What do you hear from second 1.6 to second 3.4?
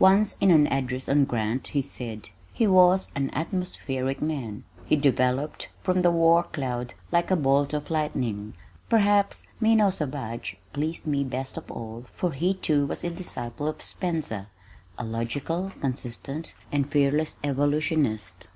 he said, "He was an